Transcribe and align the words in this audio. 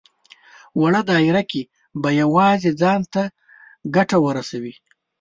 وړه 0.81 1.01
دايره 1.11 1.43
کې 1.51 1.61
به 2.01 2.09
يوازې 2.21 2.71
ځان 2.81 3.01
ته 3.13 3.23
ګټه 3.95 4.17
ورسوي. 4.25 4.73